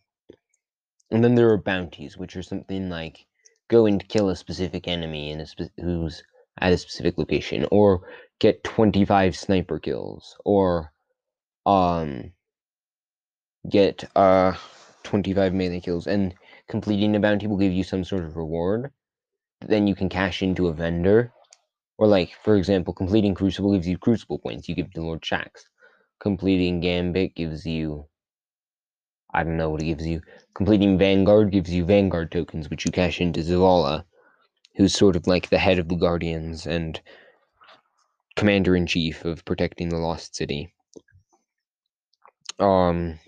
[1.10, 3.26] And then there are bounties, which are something like
[3.68, 6.22] go and kill a specific enemy in a spe- who's
[6.58, 8.08] at a specific location, or
[8.40, 10.92] get 25 sniper kills, or
[11.66, 12.32] um
[13.68, 14.54] get uh
[15.04, 16.34] 25 melee kills, and
[16.68, 18.92] completing the bounty will give you some sort of reward.
[19.60, 21.32] Then you can cash into a vendor,
[21.98, 24.68] or like for example, completing Crucible gives you Crucible points.
[24.68, 25.64] You give to Lord Shaxx.
[26.20, 28.08] Completing Gambit gives you
[29.34, 30.22] I don't know what it gives you.
[30.54, 34.04] Completing Vanguard gives you Vanguard tokens, which you cash into Zavala,
[34.76, 37.00] who's sort of like the head of the Guardians and
[38.36, 40.75] commander in chief of protecting the Lost City.
[42.58, 43.18] Um,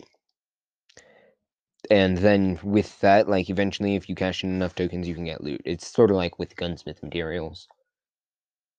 [1.90, 5.42] and then with that, like eventually, if you cash in enough tokens, you can get
[5.42, 5.62] loot.
[5.64, 7.68] It's sort of like with gunsmith materials.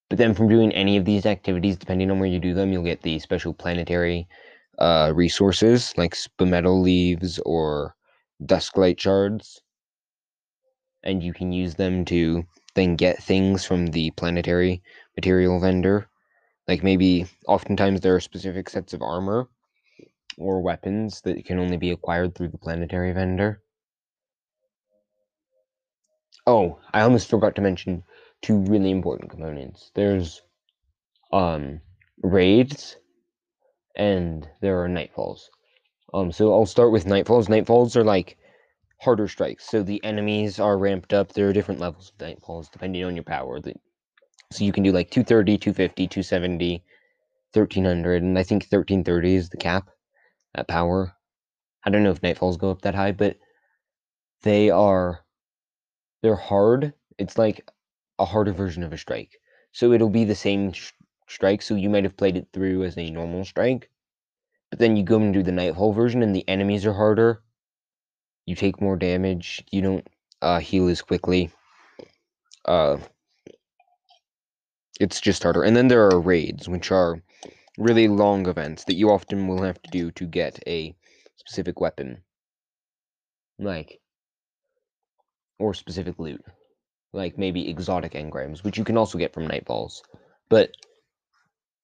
[0.08, 2.82] But then from doing any of these activities, depending on where you do them, you'll
[2.82, 4.28] get the special planetary
[4.78, 7.94] uh, resources like spinmetal leaves or
[8.42, 9.62] dusklight shards.
[11.02, 14.82] And you can use them to then get things from the planetary
[15.16, 16.08] material vendor.
[16.68, 19.48] Like maybe oftentimes there are specific sets of armor
[20.38, 23.62] or weapons that can only be acquired through the planetary vendor.
[26.46, 28.02] Oh, I almost forgot to mention
[28.42, 29.90] two really important components.
[29.94, 30.42] There's
[31.32, 31.80] um
[32.22, 32.96] raids
[33.94, 35.42] and there are nightfalls.
[36.12, 37.48] Um so I'll start with nightfalls.
[37.48, 38.36] Nightfalls are like
[39.00, 39.68] harder strikes.
[39.68, 41.32] So the enemies are ramped up.
[41.32, 43.60] There are different levels of nightfalls depending on your power.
[44.52, 46.84] So you can do like 230, 250, 270,
[47.52, 49.88] 1300, and I think 1330 is the cap
[50.54, 51.14] at power.
[51.84, 53.36] I don't know if nightfalls go up that high, but
[54.42, 55.24] they are
[56.22, 56.92] they're hard.
[57.18, 57.68] It's like
[58.18, 59.40] a harder version of a strike.
[59.72, 60.92] So it'll be the same sh-
[61.28, 61.62] strike.
[61.62, 63.90] So you might have played it through as a normal strike,
[64.70, 67.42] but then you go and do the nightfall version, and the enemies are harder.
[68.46, 69.64] You take more damage.
[69.70, 70.08] You don't
[70.42, 71.50] uh, heal as quickly.
[72.64, 72.98] Uh,
[74.98, 75.62] it's just harder.
[75.62, 77.22] And then there are raids, which are
[77.80, 80.94] really long events that you often will have to do to get a
[81.36, 82.22] specific weapon.
[83.58, 84.00] Like,
[85.58, 86.44] or specific loot.
[87.12, 90.02] Like maybe exotic engrams, which you can also get from Nightfalls.
[90.48, 90.70] But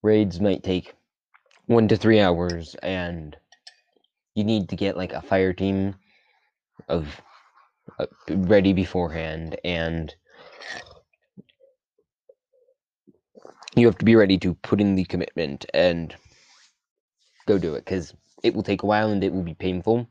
[0.02, 0.94] raids might take
[1.66, 3.36] one to three hours, and
[4.34, 5.96] you need to get like a fire team
[6.88, 7.20] of
[7.98, 10.14] uh, ready beforehand, and
[13.76, 16.14] you have to be ready to put in the commitment and
[17.46, 20.08] go do it because it will take a while and it will be painful.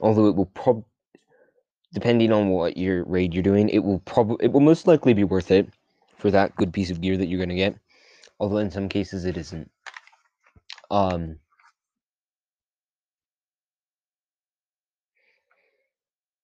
[0.00, 0.84] Although it will prob
[1.92, 5.24] depending on what your raid you're doing, it will probably it will most likely be
[5.24, 5.68] worth it
[6.18, 7.76] for that good piece of gear that you're gonna get.
[8.38, 9.70] Although in some cases it isn't.
[10.90, 11.38] Um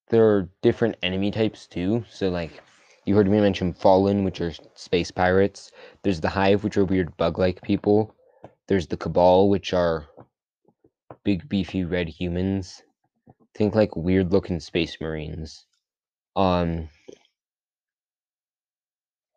[0.08, 2.04] there are different enemy types too.
[2.10, 2.60] So like
[3.10, 5.72] you heard me mention Fallen, which are space pirates.
[6.04, 8.14] There's the Hive, which are weird bug-like people.
[8.68, 10.06] There's the Cabal, which are
[11.24, 12.84] big beefy red humans.
[13.56, 15.66] Think like weird looking space marines.
[16.36, 16.88] Um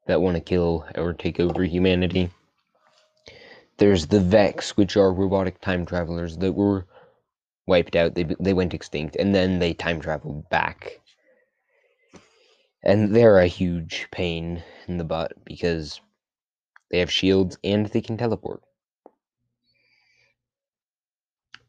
[0.05, 2.29] that want to kill or take over humanity.
[3.77, 6.85] There's the Vex, which are robotic time travelers that were
[7.65, 8.13] wiped out.
[8.13, 10.99] They they went extinct, and then they time traveled back.
[12.83, 16.01] And they're a huge pain in the butt because
[16.91, 18.61] they have shields and they can teleport.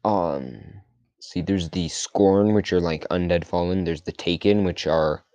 [0.05, 0.61] um
[1.19, 3.83] see there's the scorn which are like undead fallen.
[3.83, 5.25] There's the taken which are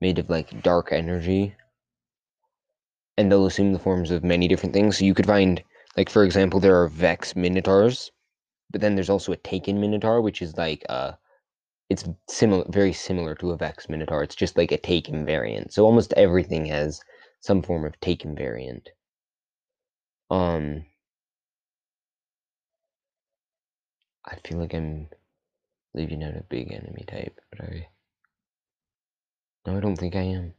[0.00, 1.54] made of like dark energy.
[3.16, 4.98] And they'll assume the forms of many different things.
[4.98, 5.62] So you could find
[5.96, 8.10] like for example there are vex minotaurs
[8.70, 11.12] but then there's also a taken minotaur which is like uh
[11.92, 15.84] it's similar very similar to a vex minotaur it's just like a taken variant so
[15.84, 17.00] almost everything has
[17.40, 18.90] some form of taken variant
[20.30, 20.84] um
[24.24, 25.08] I feel like I'm
[25.94, 27.88] leaving out a big enemy type, but I
[29.66, 30.54] no, I don't think I am.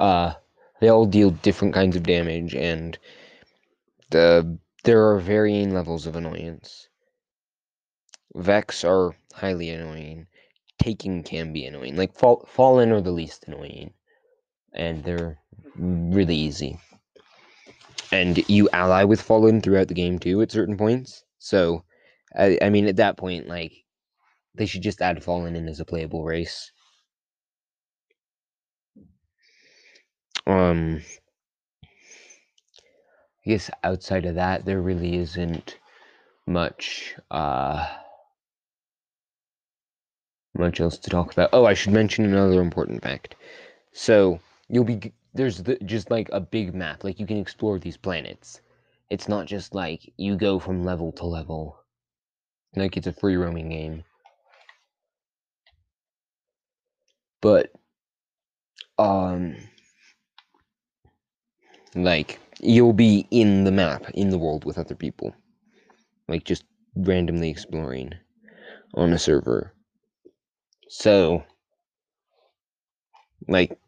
[0.00, 0.34] Uh,
[0.80, 2.98] they all deal different kinds of damage, and
[4.10, 6.88] the there are varying levels of annoyance.
[8.34, 10.26] Vex are highly annoying.
[10.78, 11.96] Taken can be annoying.
[11.96, 13.92] Like fall, Fallen are the least annoying,
[14.72, 15.38] and they're
[15.76, 16.78] really easy.
[18.12, 21.24] And you ally with Fallen throughout the game too at certain points.
[21.38, 21.84] So,
[22.36, 23.72] I, I mean, at that point, like
[24.54, 26.70] they should just add Fallen in as a playable race.
[30.46, 31.02] Um,
[33.44, 35.78] I guess outside of that, there really isn't
[36.46, 37.84] much uh
[40.58, 41.50] much else to talk about.
[41.52, 43.36] Oh, I should mention another important fact.
[43.92, 47.96] So you'll be there's the, just like a big map, like you can explore these
[47.96, 48.60] planets.
[49.10, 51.78] It's not just like you go from level to level,
[52.74, 54.04] like it's a free roaming game.
[57.40, 57.70] But
[58.98, 59.56] um
[61.94, 65.34] like you'll be in the map in the world with other people
[66.28, 66.64] like just
[66.96, 68.12] randomly exploring
[68.94, 69.75] on a server
[70.88, 71.44] so
[73.48, 73.78] like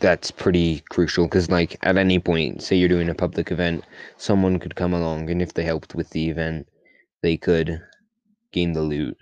[0.00, 3.84] that's pretty crucial because like at any point say you're doing a public event
[4.16, 6.68] someone could come along and if they helped with the event
[7.22, 7.80] they could
[8.52, 9.16] gain the loot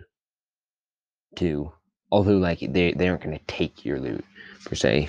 [1.34, 1.72] too.
[2.11, 4.24] Although like they, they aren't going to take your loot
[4.64, 5.09] per se.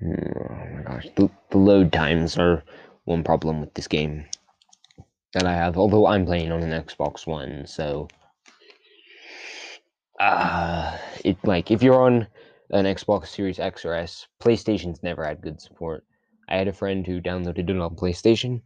[0.00, 2.62] Hmm, oh my gosh, the, the load times are
[3.04, 4.26] one problem with this game
[5.34, 5.76] that I have.
[5.76, 8.08] Although I'm playing on an Xbox One, so
[10.18, 12.26] uh it like if you're on
[12.70, 16.04] an Xbox Series X or S, PlayStation's never had good support.
[16.48, 18.62] I had a friend who downloaded it on PlayStation.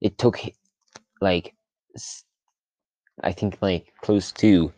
[0.00, 0.40] It took
[1.20, 1.54] like
[3.22, 4.72] I think like close to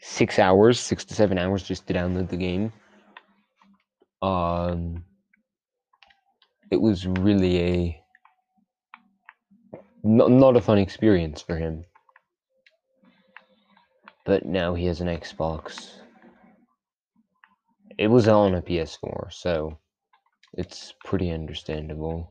[0.00, 2.72] six hours, six to seven hours just to download the game
[4.24, 5.04] um,
[6.70, 8.03] it was really a
[10.04, 11.84] not, not a fun experience for him.
[14.24, 15.90] But now he has an Xbox.
[17.98, 19.78] It was on a PS4, so
[20.54, 22.30] it's pretty understandable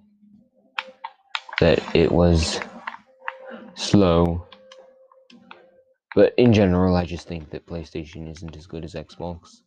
[1.60, 2.60] that it was
[3.76, 4.48] slow.
[6.16, 9.62] But in general, I just think that PlayStation isn't as good as Xbox.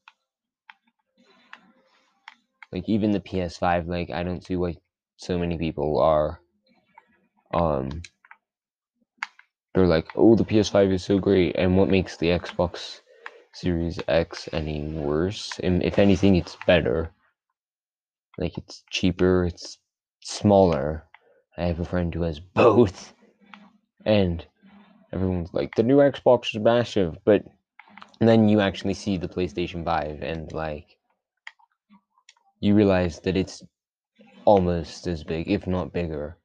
[2.72, 4.76] Like even the PS5, like I don't see why
[5.16, 6.40] so many people are
[7.56, 8.02] um
[9.74, 13.00] they're like, "Oh, the PS5 is so great." And what makes the Xbox
[13.52, 15.58] Series X any worse?
[15.62, 17.10] And if anything, it's better.
[18.38, 19.78] Like it's cheaper, it's
[20.22, 21.04] smaller.
[21.58, 23.12] I have a friend who has both.
[24.04, 24.44] And
[25.12, 27.44] everyone's like, "The new Xbox is massive," but
[28.20, 30.96] then you actually see the PlayStation 5 and like
[32.60, 33.62] you realize that it's
[34.46, 36.38] almost as big, if not bigger.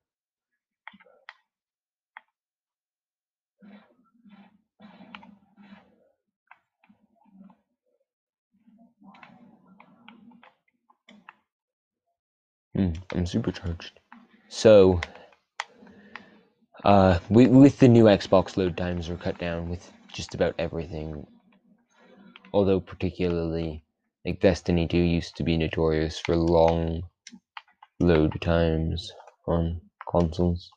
[12.82, 14.00] Hmm, I'm supercharged.
[14.50, 15.02] So,
[16.84, 21.28] uh, we, with the new Xbox, load times are cut down with just about everything.
[22.52, 23.84] Although, particularly
[24.26, 27.04] like Destiny 2 used to be notorious for long
[28.00, 29.14] load times
[29.46, 29.80] on
[30.10, 30.72] consoles.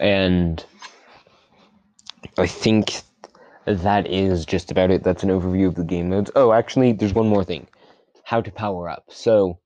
[0.00, 0.64] And
[2.36, 3.02] I think
[3.74, 5.02] that is just about it.
[5.02, 6.30] That's an overview of the game modes.
[6.34, 7.66] Oh, actually, there's one more thing.
[8.24, 9.04] How to power up.
[9.08, 9.58] So,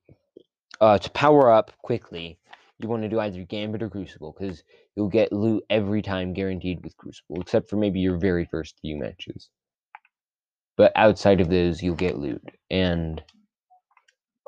[0.80, 2.38] uh, to power up quickly,
[2.78, 4.62] you want to do either Gambit or Crucible, because
[4.96, 8.96] you'll get loot every time guaranteed with Crucible, except for maybe your very first few
[8.96, 9.50] matches.
[10.76, 13.22] But outside of those, you'll get loot, and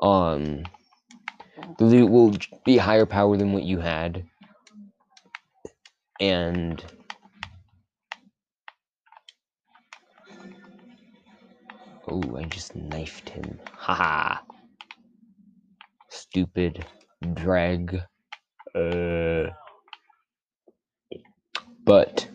[0.01, 0.63] um,
[1.77, 2.35] the loot will
[2.65, 4.25] be higher power than what you had,
[6.19, 6.83] and
[12.07, 13.59] Oh, I just knifed him.
[13.73, 14.39] Haha.
[16.09, 16.85] Stupid
[17.33, 17.99] dreg.
[18.75, 19.49] Uh.
[21.85, 22.27] But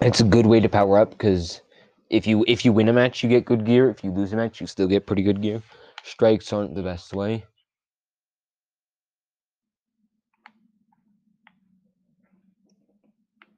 [0.00, 1.62] it's a good way to power up because
[2.10, 3.90] if you if you win a match, you get good gear.
[3.90, 5.62] If you lose a match, you still get pretty good gear.
[6.04, 7.44] Strikes aren't the best way.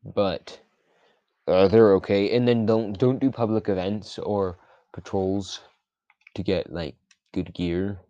[0.04, 0.60] But
[1.48, 2.36] uh, they're okay.
[2.36, 4.58] And then don't don't do public events or
[4.92, 5.60] patrols
[6.34, 6.96] to get like
[7.32, 8.00] good gear.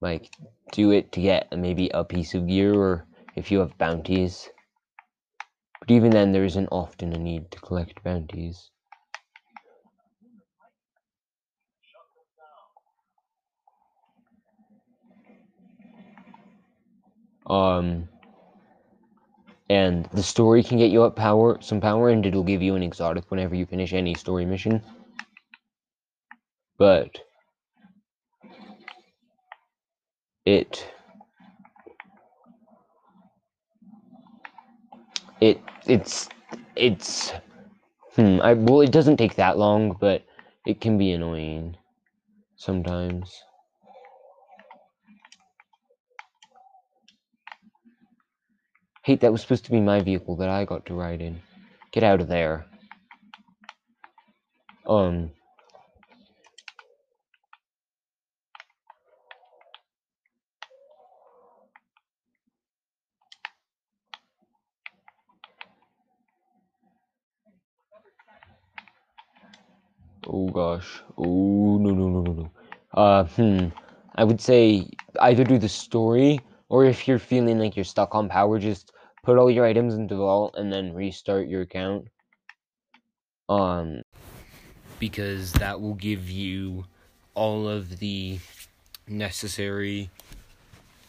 [0.00, 0.30] Like
[0.72, 4.48] do it to get maybe a piece of gear or if you have bounties.
[5.80, 8.70] But even then there isn't often a need to collect bounties.
[17.46, 18.08] Um
[19.70, 22.82] and the story can get you up power some power and it'll give you an
[22.82, 24.82] exotic whenever you finish any story mission.
[26.78, 27.20] But
[30.44, 30.90] it
[35.40, 36.28] it it's
[36.76, 37.32] it's
[38.16, 40.24] hmm I well it doesn't take that long but
[40.66, 41.76] it can be annoying
[42.56, 43.42] sometimes
[49.08, 51.40] Hey, that was supposed to be my vehicle that I got to ride in.
[51.92, 52.66] Get out of there.
[54.86, 55.30] Um.
[70.26, 71.00] Oh gosh.
[71.16, 72.50] Oh no no no no no.
[72.92, 73.68] Uh hmm.
[74.16, 78.28] I would say either do the story or if you're feeling like you're stuck on
[78.28, 78.92] power, just
[79.22, 82.08] put all your items into vault and then restart your account.
[83.48, 84.02] Um,
[84.98, 86.84] because that will give you
[87.34, 88.38] all of the
[89.06, 90.10] necessary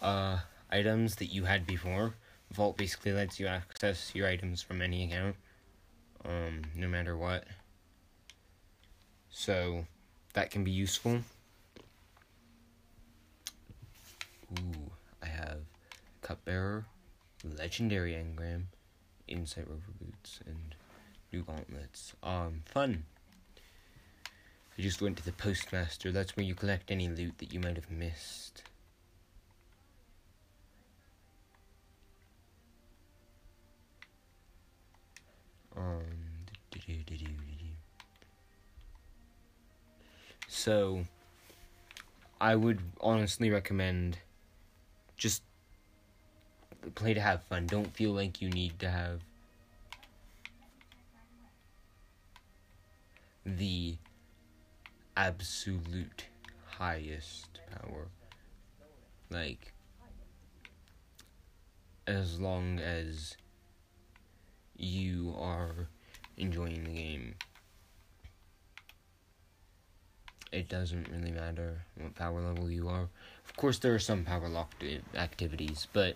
[0.01, 0.39] uh,
[0.71, 2.13] items that you had before.
[2.51, 5.35] Vault basically lets you access your items from any account,
[6.25, 7.45] um, no matter what.
[9.29, 9.85] So
[10.33, 11.21] that can be useful.
[14.59, 14.91] Ooh,
[15.21, 15.59] I have
[16.21, 16.85] Cupbearer,
[17.43, 18.63] Legendary Engram,
[19.27, 20.75] Insight Rover Boots, and
[21.31, 22.13] new gauntlets.
[22.21, 23.03] Um, fun.
[24.77, 26.11] I just went to the Postmaster.
[26.11, 28.63] That's where you collect any loot that you might have missed.
[35.75, 36.01] Um,
[40.47, 41.05] so,
[42.41, 44.17] I would honestly recommend
[45.15, 45.43] just
[46.95, 47.67] play to have fun.
[47.67, 49.21] Don't feel like you need to have
[53.45, 53.95] the
[55.15, 56.25] absolute
[56.65, 58.07] highest power.
[59.29, 59.73] Like,
[62.07, 63.37] as long as
[64.75, 65.87] you are
[66.37, 67.35] enjoying the game,
[70.51, 73.07] it doesn't really matter what power level you are.
[73.45, 74.83] Of course, there are some power locked
[75.15, 76.15] activities, but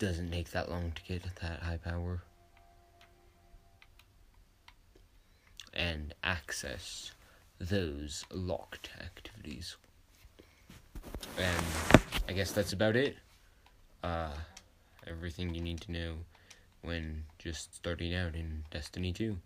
[0.00, 2.22] doesn't take that long to get that high power.
[5.72, 7.12] And access
[7.60, 9.76] those locked activities.
[11.38, 11.64] And
[12.28, 13.16] I guess that's about it.
[14.02, 14.32] Uh,
[15.06, 16.14] everything you need to know
[16.82, 19.36] when just starting out in Destiny 2.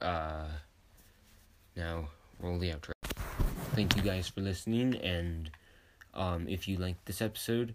[0.00, 0.46] Uh,
[1.76, 2.08] now,
[2.40, 2.92] roll the outro.
[3.74, 5.50] Thank you guys for listening, and
[6.14, 7.74] um, if you liked this episode,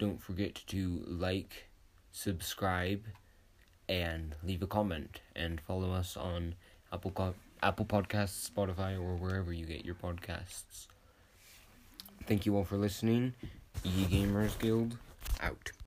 [0.00, 1.68] don't forget to like,
[2.10, 3.04] subscribe,
[3.88, 6.54] and leave a comment, and follow us on
[6.92, 10.86] Apple Co- Apple Podcasts, Spotify, or wherever you get your podcasts.
[12.26, 13.34] Thank you all for listening.
[13.84, 14.96] Ye Gamers Guild
[15.40, 15.70] out.